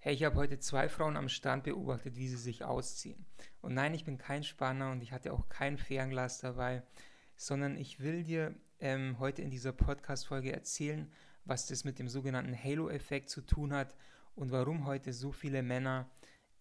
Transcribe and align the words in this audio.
Hey, 0.00 0.14
ich 0.14 0.22
habe 0.22 0.36
heute 0.36 0.60
zwei 0.60 0.88
Frauen 0.88 1.16
am 1.16 1.28
Strand 1.28 1.64
beobachtet, 1.64 2.14
wie 2.14 2.28
sie 2.28 2.36
sich 2.36 2.62
ausziehen. 2.62 3.26
Und 3.60 3.74
nein, 3.74 3.94
ich 3.94 4.04
bin 4.04 4.16
kein 4.16 4.44
Spanner 4.44 4.92
und 4.92 5.02
ich 5.02 5.10
hatte 5.10 5.32
auch 5.32 5.48
kein 5.48 5.76
Fernglas 5.76 6.38
dabei, 6.38 6.84
sondern 7.36 7.76
ich 7.76 7.98
will 7.98 8.22
dir 8.22 8.54
ähm, 8.78 9.16
heute 9.18 9.42
in 9.42 9.50
dieser 9.50 9.72
Podcast-Folge 9.72 10.52
erzählen, 10.52 11.10
was 11.44 11.66
das 11.66 11.82
mit 11.82 11.98
dem 11.98 12.08
sogenannten 12.08 12.56
Halo-Effekt 12.56 13.28
zu 13.28 13.40
tun 13.40 13.72
hat 13.72 13.96
und 14.36 14.52
warum 14.52 14.86
heute 14.86 15.12
so 15.12 15.32
viele 15.32 15.64
Männer 15.64 16.08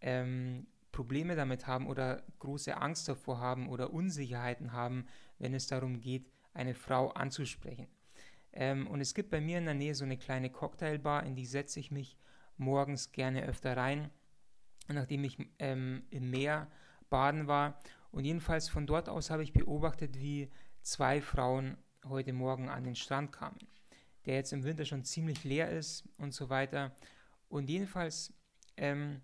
ähm, 0.01 0.65
Probleme 0.91 1.35
damit 1.35 1.67
haben 1.67 1.85
oder 1.85 2.23
große 2.39 2.75
Angst 2.75 3.07
davor 3.07 3.39
haben 3.39 3.69
oder 3.69 3.93
Unsicherheiten 3.93 4.71
haben, 4.71 5.05
wenn 5.37 5.53
es 5.53 5.67
darum 5.67 5.99
geht, 5.99 6.31
eine 6.55 6.73
Frau 6.73 7.09
anzusprechen. 7.09 7.87
Ähm, 8.51 8.87
und 8.87 8.99
es 8.99 9.13
gibt 9.13 9.29
bei 9.29 9.41
mir 9.41 9.59
in 9.59 9.65
der 9.65 9.75
Nähe 9.75 9.93
so 9.93 10.05
eine 10.05 10.17
kleine 10.17 10.49
Cocktailbar, 10.49 11.23
in 11.23 11.35
die 11.35 11.45
setze 11.45 11.79
ich 11.79 11.91
mich 11.91 12.17
morgens 12.57 13.11
gerne 13.11 13.43
öfter 13.43 13.75
rein, 13.77 14.09
nachdem 14.87 15.23
ich 15.23 15.37
ähm, 15.59 16.03
im 16.09 16.29
Meer 16.29 16.67
baden 17.09 17.47
war. 17.47 17.79
Und 18.11 18.25
jedenfalls 18.25 18.69
von 18.69 18.87
dort 18.87 19.09
aus 19.09 19.29
habe 19.29 19.43
ich 19.43 19.53
beobachtet, 19.53 20.19
wie 20.19 20.49
zwei 20.81 21.21
Frauen 21.21 21.77
heute 22.07 22.33
Morgen 22.33 22.69
an 22.69 22.83
den 22.83 22.95
Strand 22.95 23.31
kamen, 23.31 23.59
der 24.25 24.35
jetzt 24.35 24.53
im 24.53 24.63
Winter 24.63 24.85
schon 24.85 25.03
ziemlich 25.03 25.43
leer 25.43 25.69
ist 25.69 26.07
und 26.17 26.33
so 26.33 26.49
weiter. 26.49 26.95
Und 27.49 27.69
jedenfalls, 27.69 28.33
ähm, 28.77 29.21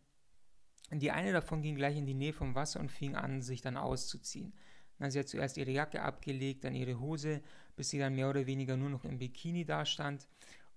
die 0.92 1.12
eine 1.12 1.32
davon 1.32 1.62
ging 1.62 1.76
gleich 1.76 1.98
in 1.98 2.06
die 2.06 2.14
Nähe 2.14 2.34
vom 2.34 2.56
Wasser 2.56 2.80
und 2.80 2.92
fing 2.92 3.16
an, 3.16 3.42
sich 3.42 3.62
dann 3.62 3.78
auszuziehen. 3.78 4.54
Na, 5.00 5.10
sie 5.10 5.20
hat 5.20 5.28
zuerst 5.28 5.58
ihre 5.58 5.72
Jacke 5.72 6.02
abgelegt, 6.02 6.64
dann 6.64 6.76
ihre 6.76 7.00
Hose, 7.00 7.42
bis 7.76 7.90
sie 7.90 8.00
dann 8.00 8.16
mehr 8.16 8.30
oder 8.30 8.46
weniger 8.46 8.78
nur 8.78 8.90
noch 8.90 9.06
im 9.06 9.18
Bikini 9.18 9.66
dastand. 9.66 10.28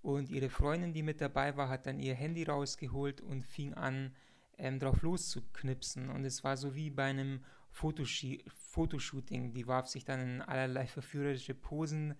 Und 0.07 0.31
ihre 0.31 0.51
Freundin, 0.51 0.93
die 0.93 1.03
mit 1.03 1.21
dabei 1.21 1.57
war, 1.57 1.69
hat 1.69 1.89
dann 1.89 1.99
ihr 1.99 2.15
Handy 2.15 2.45
rausgeholt 2.45 3.21
und 3.21 3.43
fing 3.43 3.75
an, 3.75 4.15
ähm, 4.57 4.79
drauf 4.79 5.03
loszuknipsen. 5.03 6.11
Und 6.11 6.25
es 6.25 6.45
war 6.45 6.57
so 6.57 6.77
wie 6.77 6.91
bei 6.91 7.07
einem 7.07 7.41
Fotoshooting. 7.73 9.53
Die 9.53 9.67
warf 9.67 9.89
sich 9.89 10.05
dann 10.05 10.21
in 10.21 10.43
allerlei 10.43 10.87
verführerische 10.87 11.55
Posen. 11.55 12.15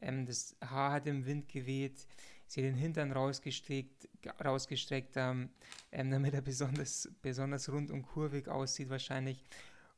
Ähm, 0.00 0.24
das 0.24 0.54
Haar 0.64 0.92
hat 0.92 1.08
im 1.08 1.26
Wind 1.26 1.48
geweht. 1.48 2.06
Sie 2.46 2.60
hat 2.60 2.68
den 2.68 2.76
Hintern 2.76 3.10
rausgestreckt, 3.10 4.08
rausgestreckt 4.44 5.16
ähm, 5.16 5.50
damit 5.90 6.34
er 6.34 6.42
besonders, 6.42 7.10
besonders 7.22 7.68
rund 7.72 7.90
und 7.90 8.02
kurvig 8.02 8.46
aussieht 8.46 8.88
wahrscheinlich. 8.88 9.42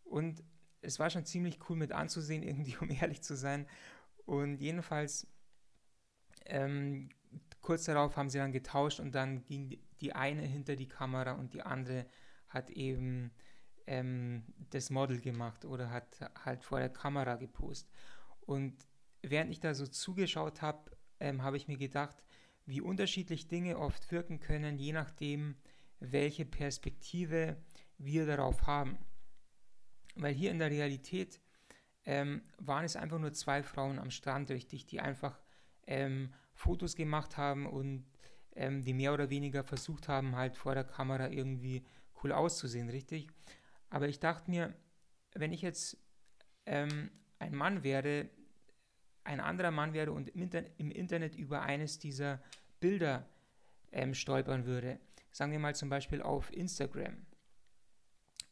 Und 0.05 0.43
es 0.81 0.99
war 0.99 1.11
schon 1.11 1.27
ziemlich 1.27 1.59
cool 1.69 1.77
mit 1.77 1.93
anzusehen, 1.93 2.43
irgendwie, 2.49 2.79
um 2.79 2.91
ehrlich 2.91 3.21
zu 3.21 3.37
sein. 3.37 3.67
Und 4.25 4.63
jedenfalls 4.63 5.27
ähm, 6.47 7.11
kurz 7.65 7.85
darauf 7.85 8.17
haben 8.17 8.29
sie 8.29 8.39
dann 8.39 8.53
getauscht 8.53 9.01
und 9.01 9.15
dann 9.15 9.43
ging 9.47 9.81
die 10.01 10.13
eine 10.15 10.43
hinter 10.43 10.77
die 10.77 10.87
Kamera 10.87 11.33
und 11.33 11.55
die 11.55 11.63
andere 11.63 12.07
hat 12.49 12.69
eben 12.71 13.33
ähm, 13.87 14.45
das 14.71 14.91
Model 14.91 15.19
gemacht 15.19 15.65
oder 15.65 15.91
hat 15.91 16.21
halt 16.45 16.63
vor 16.63 16.79
der 16.79 16.91
Kamera 16.91 17.37
gepostet. 17.37 17.91
Und 18.41 18.87
während 19.23 19.51
ich 19.51 19.61
da 19.61 19.73
so 19.73 19.87
zugeschaut 19.87 20.61
habe, 20.61 20.91
ähm, 21.21 21.43
habe 21.43 21.57
ich 21.57 21.67
mir 21.67 21.79
gedacht, 21.79 22.23
wie 22.67 22.83
unterschiedlich 22.83 23.49
Dinge 23.49 23.79
oft 23.79 24.13
wirken 24.13 24.41
können, 24.41 24.79
je 24.79 24.93
nachdem, 24.93 25.57
welche 26.01 26.45
Perspektive 26.45 27.57
wir 27.97 28.27
darauf 28.27 28.67
haben. 28.67 28.99
Weil 30.17 30.35
hier 30.35 30.51
in 30.51 30.59
der 30.59 30.71
Realität 30.71 31.41
ähm, 32.05 32.43
waren 32.59 32.85
es 32.85 32.97
einfach 32.97 33.19
nur 33.19 33.33
zwei 33.33 33.63
Frauen 33.63 33.99
am 33.99 34.11
Strand, 34.11 34.51
richtig, 34.51 34.85
die 34.85 35.01
einfach 35.01 35.41
ähm, 35.87 36.35
Fotos 36.55 36.97
gemacht 36.97 37.37
haben 37.37 37.67
und 37.67 38.07
ähm, 38.57 38.83
die 38.83 38.95
mehr 38.95 39.13
oder 39.13 39.31
weniger 39.31 39.65
versucht 39.65 40.09
haben, 40.09 40.37
halt 40.37 40.57
vor 40.57 40.75
der 40.75 40.85
Kamera 40.85 41.29
irgendwie 41.29 41.85
cool 42.23 42.33
auszusehen, 42.33 42.89
richtig? 42.89 43.29
Aber 43.91 44.09
ich 44.09 44.21
dachte 44.21 44.51
mir, 44.51 44.75
wenn 45.35 45.53
ich 45.53 45.63
jetzt 45.63 45.99
ähm, 46.67 47.11
ein 47.39 47.55
Mann 47.55 47.83
wäre, 47.83 48.31
ein 49.25 49.41
anderer 49.41 49.71
Mann 49.71 49.93
wäre 49.93 50.13
und 50.13 50.29
im, 50.31 50.43
Inter 50.43 50.65
im 50.79 50.91
Internet 50.91 51.35
über 51.35 51.63
eines 51.63 51.99
dieser 51.99 52.43
Bilder 52.81 53.29
ähm, 53.93 54.15
stolpern 54.15 54.67
würde, 54.67 55.01
sagen 55.31 55.53
wir 55.53 55.59
mal 55.59 55.75
zum 55.75 55.89
Beispiel 55.89 56.23
auf 56.23 56.53
Instagram, 56.53 57.27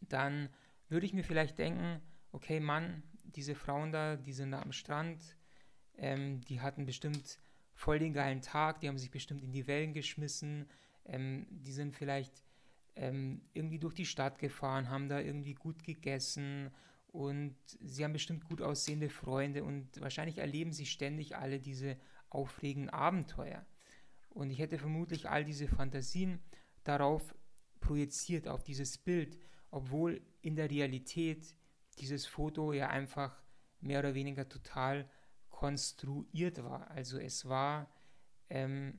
dann 0.01 0.49
würde 0.89 1.07
ich 1.07 1.15
mir 1.15 1.25
vielleicht 1.25 1.59
denken, 1.59 2.01
okay, 2.33 2.61
Mann, 2.61 3.03
diese 3.25 3.55
Frauen 3.55 3.93
da, 3.93 4.17
die 4.17 4.33
sind 4.33 4.53
da 4.53 4.63
am 4.63 4.73
Strand, 4.73 5.37
ähm, 5.97 6.41
die 6.43 6.61
hatten 6.61 6.87
bestimmt 6.87 7.39
voll 7.75 7.99
den 7.99 8.13
geilen 8.13 8.43
Tag, 8.43 8.81
die 8.81 8.89
haben 8.89 8.99
sich 8.99 9.11
bestimmt 9.11 9.43
in 9.43 9.53
die 9.53 9.67
Wellen 9.67 9.93
geschmissen, 9.93 10.69
ähm, 11.05 11.47
die 11.51 11.73
sind 11.73 11.95
vielleicht 11.95 12.45
ähm, 12.95 13.43
irgendwie 13.55 13.79
durch 13.79 13.95
die 13.95 14.07
Stadt 14.07 14.39
gefahren, 14.39 14.91
haben 14.91 15.09
da 15.09 15.21
irgendwie 15.21 15.55
gut 15.55 15.83
gegessen 15.83 16.71
und 17.09 17.57
sie 17.81 18.05
haben 18.05 18.13
bestimmt 18.13 18.45
gut 18.49 18.63
aussehende 18.63 19.09
Freunde 19.09 19.65
und 19.65 20.01
wahrscheinlich 20.01 20.39
erleben 20.39 20.73
sie 20.73 20.87
ständig 20.87 21.37
alle 21.37 21.61
diese 21.61 21.97
aufregenden 22.31 22.91
Abenteuer. 22.91 23.67
Und 24.31 24.51
ich 24.51 24.59
hätte 24.59 24.79
vermutlich 24.79 25.29
all 25.29 25.45
diese 25.45 25.69
Fantasien 25.69 26.41
darauf 26.85 27.35
projiziert, 27.81 28.49
auf 28.49 28.63
dieses 28.65 28.97
Bild, 28.97 29.39
obwohl 29.71 30.23
in 30.41 30.57
der 30.57 30.71
Realität 30.71 31.55
dieses 31.99 32.27
Foto 32.27 32.73
ja 32.73 32.89
einfach 32.89 33.43
mehr 33.81 33.99
oder 33.99 34.15
weniger 34.15 34.49
total 34.49 35.09
konstruiert 35.63 36.65
war. 36.65 36.91
Also 36.91 37.19
es 37.19 37.49
war 37.49 37.89
ähm, 38.51 38.99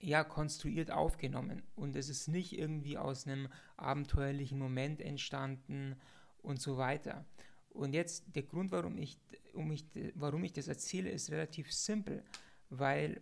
ja 0.00 0.24
konstruiert 0.24 0.90
aufgenommen 0.90 1.62
und 1.76 1.94
es 1.94 2.08
ist 2.08 2.26
nicht 2.26 2.58
irgendwie 2.58 2.98
aus 2.98 3.28
einem 3.28 3.48
abenteuerlichen 3.76 4.58
Moment 4.58 5.00
entstanden 5.00 5.94
und 6.38 6.60
so 6.60 6.78
weiter. 6.78 7.24
Und 7.70 7.94
jetzt 7.94 8.24
der 8.34 8.42
Grund, 8.42 8.72
warum 8.72 8.98
ich, 8.98 9.20
um 9.52 9.70
ich, 9.70 9.84
warum 10.16 10.42
ich 10.42 10.52
das 10.52 10.66
erzähle, 10.66 11.10
ist 11.10 11.30
relativ 11.30 11.72
simpel, 11.72 12.24
weil 12.68 13.20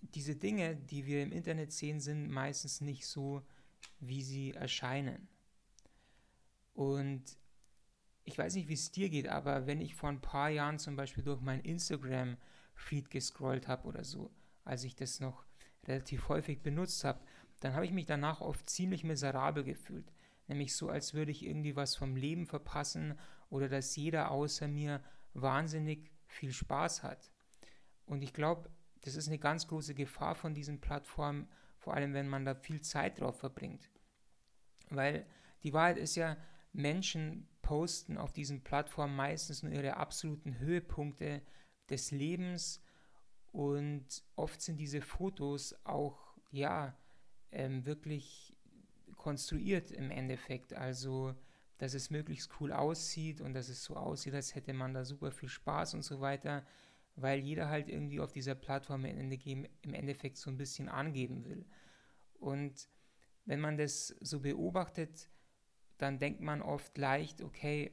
diese 0.00 0.34
Dinge, 0.34 0.74
die 0.74 1.06
wir 1.06 1.22
im 1.22 1.30
Internet 1.30 1.70
sehen, 1.70 2.00
sind 2.00 2.28
meistens 2.28 2.80
nicht 2.80 3.06
so, 3.06 3.42
wie 4.00 4.24
sie 4.24 4.54
erscheinen. 4.54 5.28
Und 6.74 7.22
ich 8.28 8.36
weiß 8.36 8.56
nicht, 8.56 8.68
wie 8.68 8.74
es 8.74 8.92
dir 8.92 9.08
geht, 9.08 9.26
aber 9.26 9.66
wenn 9.66 9.80
ich 9.80 9.94
vor 9.94 10.10
ein 10.10 10.20
paar 10.20 10.50
Jahren 10.50 10.78
zum 10.78 10.96
Beispiel 10.96 11.24
durch 11.24 11.40
mein 11.40 11.60
Instagram-Feed 11.60 13.10
gescrollt 13.10 13.68
habe 13.68 13.88
oder 13.88 14.04
so, 14.04 14.30
als 14.64 14.84
ich 14.84 14.94
das 14.94 15.18
noch 15.18 15.46
relativ 15.86 16.28
häufig 16.28 16.60
benutzt 16.60 17.04
habe, 17.04 17.20
dann 17.60 17.72
habe 17.72 17.86
ich 17.86 17.92
mich 17.92 18.04
danach 18.04 18.42
oft 18.42 18.68
ziemlich 18.68 19.02
miserabel 19.02 19.64
gefühlt. 19.64 20.12
Nämlich 20.46 20.76
so, 20.76 20.90
als 20.90 21.14
würde 21.14 21.30
ich 21.30 21.44
irgendwie 21.44 21.74
was 21.74 21.96
vom 21.96 22.16
Leben 22.16 22.46
verpassen 22.46 23.18
oder 23.48 23.70
dass 23.70 23.96
jeder 23.96 24.30
außer 24.30 24.68
mir 24.68 25.02
wahnsinnig 25.32 26.10
viel 26.26 26.52
Spaß 26.52 27.02
hat. 27.02 27.32
Und 28.04 28.20
ich 28.20 28.34
glaube, 28.34 28.68
das 29.00 29.16
ist 29.16 29.28
eine 29.28 29.38
ganz 29.38 29.68
große 29.68 29.94
Gefahr 29.94 30.34
von 30.34 30.52
diesen 30.52 30.82
Plattformen, 30.82 31.48
vor 31.78 31.94
allem 31.94 32.12
wenn 32.12 32.28
man 32.28 32.44
da 32.44 32.54
viel 32.54 32.82
Zeit 32.82 33.20
drauf 33.20 33.38
verbringt. 33.38 33.88
Weil 34.90 35.26
die 35.62 35.72
Wahrheit 35.72 35.96
ist 35.96 36.14
ja, 36.16 36.36
Menschen 36.74 37.48
posten 37.68 38.16
auf 38.16 38.32
diesen 38.32 38.62
Plattformen 38.62 39.14
meistens 39.14 39.62
nur 39.62 39.70
ihre 39.70 39.98
absoluten 39.98 40.58
Höhepunkte 40.58 41.42
des 41.90 42.12
Lebens 42.12 42.80
und 43.52 44.06
oft 44.36 44.62
sind 44.62 44.78
diese 44.78 45.02
Fotos 45.02 45.74
auch, 45.84 46.34
ja, 46.50 46.96
ähm, 47.52 47.84
wirklich 47.84 48.56
konstruiert 49.16 49.90
im 49.90 50.10
Endeffekt. 50.10 50.72
Also, 50.72 51.34
dass 51.76 51.92
es 51.92 52.08
möglichst 52.08 52.58
cool 52.58 52.72
aussieht 52.72 53.42
und 53.42 53.52
dass 53.52 53.68
es 53.68 53.84
so 53.84 53.96
aussieht, 53.96 54.32
als 54.32 54.54
hätte 54.54 54.72
man 54.72 54.94
da 54.94 55.04
super 55.04 55.30
viel 55.30 55.50
Spaß 55.50 55.92
und 55.92 56.04
so 56.04 56.22
weiter, 56.22 56.64
weil 57.16 57.38
jeder 57.38 57.68
halt 57.68 57.90
irgendwie 57.90 58.20
auf 58.20 58.32
dieser 58.32 58.54
Plattform 58.54 59.04
im 59.04 59.94
Endeffekt 59.94 60.38
so 60.38 60.50
ein 60.50 60.56
bisschen 60.56 60.88
angeben 60.88 61.44
will. 61.44 61.66
Und 62.32 62.88
wenn 63.44 63.60
man 63.60 63.76
das 63.76 64.16
so 64.20 64.40
beobachtet, 64.40 65.28
dann 65.98 66.18
denkt 66.18 66.40
man 66.40 66.62
oft 66.62 66.96
leicht, 66.96 67.42
okay, 67.42 67.92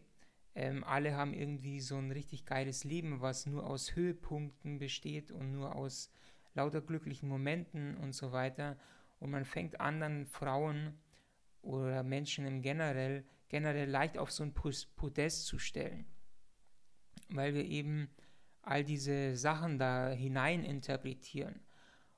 ähm, 0.56 0.84
alle 0.84 1.16
haben 1.16 1.34
irgendwie 1.34 1.82
so 1.82 1.98
ein 1.98 2.12
richtig 2.12 2.46
geiles 2.46 2.84
Leben, 2.84 3.22
was 3.22 3.46
nur 3.46 3.68
aus 3.68 3.96
Höhepunkten 3.96 4.80
besteht 4.80 5.32
und 5.32 5.52
nur 5.52 5.76
aus 5.76 6.12
lauter 6.54 6.82
glücklichen 6.82 7.28
Momenten 7.28 7.98
und 7.98 8.14
so 8.14 8.32
weiter. 8.32 8.78
Und 9.20 9.32
man 9.32 9.44
fängt 9.44 9.82
anderen 9.82 10.26
Frauen 10.26 10.98
oder 11.62 12.04
Menschen 12.04 12.46
im 12.46 12.62
generell, 12.62 13.26
generell 13.50 13.90
leicht 13.90 14.18
auf 14.18 14.32
so 14.32 14.44
ein 14.44 14.54
Podest 14.54 15.46
zu 15.46 15.60
stellen. 15.60 16.06
Weil 17.30 17.54
wir 17.54 17.66
eben 17.66 18.10
all 18.62 18.84
diese 18.84 19.36
Sachen 19.36 19.78
da 19.78 20.12
hinein 20.12 20.64
interpretieren. 20.64 21.60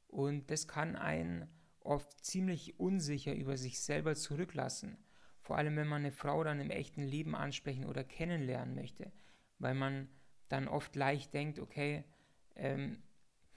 Und 0.08 0.52
das 0.52 0.68
kann 0.68 0.96
einen 0.96 1.48
oft 1.80 2.24
ziemlich 2.24 2.80
unsicher 2.80 3.34
über 3.34 3.58
sich 3.58 3.80
selber 3.80 4.16
zurücklassen. 4.16 4.98
Vor 5.48 5.58
allem, 5.58 5.78
wenn 5.78 5.88
man 5.88 6.02
eine 6.02 6.12
Frau 6.12 6.44
dann 6.44 6.60
im 6.60 6.72
echten 6.72 7.04
Leben 7.04 7.34
ansprechen 7.34 7.86
oder 7.86 8.04
kennenlernen 8.04 8.76
möchte, 8.76 9.14
weil 9.60 9.76
man 9.76 10.10
dann 10.50 10.68
oft 10.68 10.94
leicht 10.98 11.34
denkt, 11.34 11.58
okay, 11.60 12.04
ähm, 12.58 13.02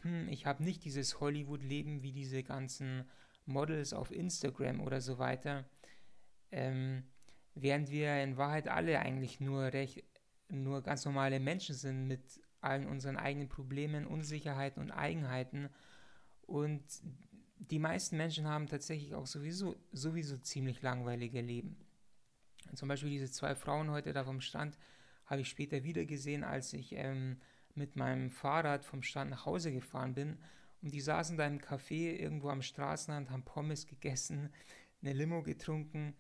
hm, 0.03 0.29
ich 0.29 0.47
habe 0.47 0.63
nicht 0.63 0.85
dieses 0.85 1.19
Hollywood-Leben 1.19 2.05
wie 2.05 2.13
diese 2.13 2.45
ganzen 2.45 3.11
Models 3.45 3.93
auf 3.93 4.13
Instagram 4.13 4.81
oder 4.81 5.01
so 5.01 5.19
weiter, 5.19 5.69
ähm, 6.53 7.03
während 7.57 7.91
wir 7.91 8.23
in 8.23 8.37
Wahrheit 8.37 8.69
alle 8.69 9.01
eigentlich 9.01 9.41
nur 9.41 9.73
recht, 9.73 10.05
nur 10.49 10.83
ganz 10.83 11.05
normale 11.05 11.41
Menschen 11.41 11.75
sind 11.75 12.07
mit 12.07 12.41
allen 12.61 12.87
unseren 12.87 13.17
eigenen 13.17 13.49
Problemen, 13.49 14.07
Unsicherheiten 14.07 14.81
und 14.81 14.93
Eigenheiten. 14.93 15.69
Und 16.43 16.85
die 17.61 17.79
meisten 17.79 18.17
Menschen 18.17 18.49
haben 18.49 18.67
tatsächlich 18.67 19.15
auch 19.15 19.27
sowieso, 19.27 19.77
sowieso 19.93 20.39
ziemlich 20.39 20.83
langweilige 20.83 21.41
Leben. 21.41 21.77
Zum 22.75 22.89
Beispiel 22.89 23.11
diese 23.11 23.31
zwei 23.31 23.55
Frauen 23.55 23.91
heute 23.91 24.13
da 24.13 24.25
vom 24.25 24.41
Strand 24.41 24.79
habe 25.27 25.43
ich 25.43 25.49
später 25.49 25.85
wieder 25.85 26.05
gesehen, 26.07 26.43
als 26.43 26.73
ich 26.73 26.93
ähm, 26.93 27.39
mit 27.75 27.97
meinem 27.97 28.31
Fahrrad 28.31 28.85
vom 28.85 29.03
Strand 29.03 29.31
nach 29.31 29.47
Hause 29.47 29.73
gefahren 29.73 30.15
bin. 30.15 30.39
Und 30.83 30.93
die 30.93 31.01
saßen 31.01 31.37
da 31.37 31.47
im 31.47 31.59
Café 31.59 32.17
irgendwo 32.17 32.49
am 32.49 32.63
Straßenrand, 32.63 33.31
haben 33.31 33.45
Pommes 33.45 33.87
gegessen, 33.87 34.51
eine 35.03 35.13
Limo 35.13 35.43
getrunken 35.43 36.15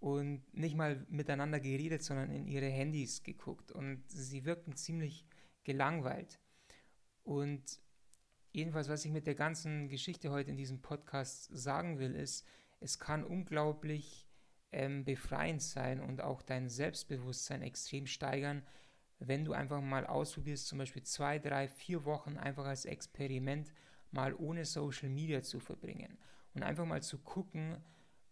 und 0.00 0.42
nicht 0.52 0.76
mal 0.76 1.06
miteinander 1.08 1.60
geredet, 1.60 2.02
sondern 2.02 2.30
in 2.30 2.46
ihre 2.46 2.66
Handys 2.66 3.22
geguckt. 3.22 3.70
Und 3.70 4.02
sie 4.08 4.44
wirkten 4.44 4.74
ziemlich 4.76 5.26
gelangweilt. 5.62 6.40
Und 7.22 7.81
jedenfalls, 8.52 8.88
was 8.88 9.04
ich 9.04 9.10
mit 9.10 9.26
der 9.26 9.34
ganzen 9.34 9.88
Geschichte 9.88 10.30
heute 10.30 10.50
in 10.50 10.56
diesem 10.56 10.80
Podcast 10.80 11.48
sagen 11.52 11.98
will, 11.98 12.14
ist, 12.14 12.46
es 12.80 12.98
kann 12.98 13.24
unglaublich 13.24 14.26
ähm, 14.72 15.04
befreiend 15.04 15.62
sein 15.62 16.00
und 16.00 16.20
auch 16.22 16.42
dein 16.42 16.68
Selbstbewusstsein 16.68 17.62
extrem 17.62 18.06
steigern, 18.06 18.62
wenn 19.18 19.44
du 19.44 19.52
einfach 19.52 19.80
mal 19.80 20.06
ausprobierst, 20.06 20.66
zum 20.66 20.78
Beispiel 20.78 21.02
zwei, 21.02 21.38
drei, 21.38 21.68
vier 21.68 22.04
Wochen 22.04 22.36
einfach 22.36 22.64
als 22.64 22.84
Experiment 22.84 23.72
mal 24.10 24.34
ohne 24.34 24.64
Social 24.64 25.08
Media 25.08 25.42
zu 25.42 25.60
verbringen 25.60 26.18
und 26.54 26.62
einfach 26.62 26.84
mal 26.84 27.02
zu 27.02 27.18
gucken 27.18 27.76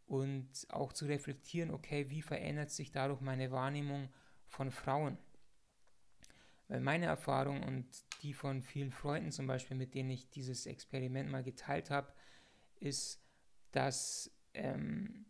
und 0.06 0.48
auch 0.68 0.92
zu 0.92 1.06
reflektieren, 1.06 1.70
okay, 1.70 2.10
wie 2.10 2.22
verändert 2.22 2.70
sich 2.70 2.90
dadurch 2.90 3.20
meine 3.20 3.50
Wahrnehmung 3.52 4.08
von 4.46 4.70
Frauen? 4.70 5.16
Weil 6.70 6.80
meine 6.80 7.06
Erfahrung 7.06 7.64
und 7.64 7.84
die 8.22 8.32
von 8.32 8.62
vielen 8.62 8.92
Freunden 8.92 9.32
zum 9.32 9.48
Beispiel, 9.48 9.76
mit 9.76 9.92
denen 9.92 10.10
ich 10.10 10.30
dieses 10.30 10.66
Experiment 10.66 11.28
mal 11.28 11.42
geteilt 11.42 11.90
habe, 11.90 12.12
ist, 12.78 13.20
dass 13.72 14.30
ähm, 14.54 15.26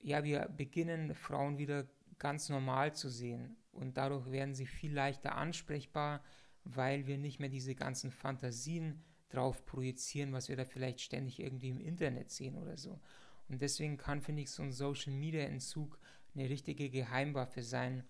ja, 0.00 0.24
wir 0.24 0.48
beginnen 0.48 1.14
Frauen 1.14 1.58
wieder 1.58 1.86
ganz 2.18 2.48
normal 2.48 2.92
zu 2.92 3.08
sehen 3.08 3.56
und 3.70 3.96
dadurch 3.96 4.32
werden 4.32 4.56
sie 4.56 4.66
viel 4.66 4.92
leichter 4.92 5.36
ansprechbar, 5.36 6.24
weil 6.64 7.06
wir 7.06 7.18
nicht 7.18 7.38
mehr 7.38 7.50
diese 7.50 7.76
ganzen 7.76 8.10
Fantasien 8.10 9.04
drauf 9.28 9.64
projizieren, 9.66 10.32
was 10.32 10.48
wir 10.48 10.56
da 10.56 10.64
vielleicht 10.64 11.00
ständig 11.00 11.38
irgendwie 11.38 11.70
im 11.70 11.80
Internet 11.80 12.32
sehen 12.32 12.58
oder 12.58 12.76
so. 12.76 13.00
Und 13.48 13.62
deswegen 13.62 13.96
kann, 13.96 14.22
finde 14.22 14.42
ich, 14.42 14.50
so 14.50 14.64
ein 14.64 14.72
Social 14.72 15.12
Media 15.12 15.44
Entzug 15.44 16.00
eine 16.34 16.50
richtige 16.50 16.90
Geheimwaffe 16.90 17.62
sein, 17.62 18.02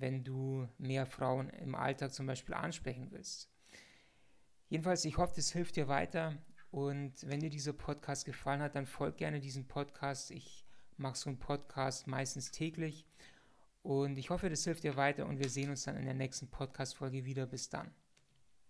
wenn 0.00 0.24
du 0.24 0.68
mehr 0.78 1.06
Frauen 1.06 1.50
im 1.50 1.74
Alltag 1.74 2.12
zum 2.12 2.26
Beispiel 2.26 2.54
ansprechen 2.54 3.08
willst. 3.10 3.48
Jedenfalls, 4.68 5.04
ich 5.04 5.18
hoffe, 5.18 5.34
das 5.36 5.50
hilft 5.50 5.76
dir 5.76 5.88
weiter. 5.88 6.36
Und 6.70 7.12
wenn 7.28 7.40
dir 7.40 7.50
dieser 7.50 7.72
Podcast 7.72 8.24
gefallen 8.24 8.62
hat, 8.62 8.76
dann 8.76 8.86
folg 8.86 9.16
gerne 9.16 9.40
diesem 9.40 9.66
Podcast. 9.66 10.30
Ich 10.30 10.64
mache 10.96 11.16
so 11.16 11.28
einen 11.28 11.38
Podcast 11.38 12.06
meistens 12.06 12.52
täglich. 12.52 13.06
Und 13.82 14.18
ich 14.18 14.30
hoffe, 14.30 14.48
das 14.48 14.64
hilft 14.64 14.84
dir 14.84 14.96
weiter 14.96 15.26
und 15.26 15.38
wir 15.38 15.48
sehen 15.48 15.70
uns 15.70 15.84
dann 15.84 15.96
in 15.96 16.04
der 16.04 16.14
nächsten 16.14 16.48
Podcast-Folge 16.48 17.24
wieder. 17.24 17.46
Bis 17.46 17.68
dann. 17.70 17.90